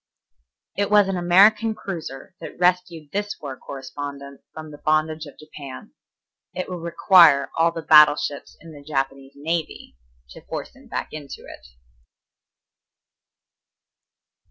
It 0.75 0.89
was 0.89 1.07
an 1.07 1.15
American 1.15 1.75
cruiser 1.75 2.33
that 2.41 2.57
rescued 2.57 3.11
this 3.11 3.37
war 3.39 3.55
correspondent 3.55 4.41
from 4.51 4.71
the 4.71 4.79
bondage 4.79 5.27
of 5.27 5.37
Japan. 5.37 5.93
It 6.55 6.67
will 6.67 6.79
require 6.79 7.51
all 7.55 7.71
the 7.71 7.83
battle 7.83 8.15
ships 8.15 8.57
in 8.59 8.71
the 8.73 8.81
Japanese 8.83 9.33
navy 9.35 9.95
to 10.31 10.41
force 10.41 10.75
him 10.75 10.87
back 10.87 11.11
to 11.11 11.17
it. 11.23 11.67